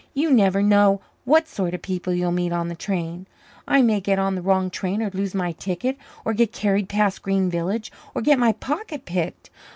You 0.15 0.31
never 0.31 0.63
know 0.63 0.99
what 1.25 1.47
sort 1.47 1.75
of 1.75 1.83
people 1.83 2.11
you'll 2.11 2.31
meet 2.31 2.51
on 2.51 2.69
the 2.69 2.75
train. 2.75 3.27
I 3.67 3.83
may 3.83 3.99
get 4.01 4.17
on 4.17 4.33
the 4.33 4.41
wrong 4.41 4.71
train 4.71 4.99
or 4.99 5.11
lose 5.13 5.35
my 5.35 5.51
ticket 5.51 5.95
or 6.25 6.33
get 6.33 6.51
carried 6.51 6.89
past 6.89 7.21
Green 7.21 7.51
Village 7.51 7.91
or 8.15 8.23
get 8.23 8.39
my 8.39 8.53
pocket 8.53 9.05
picked. 9.05 9.51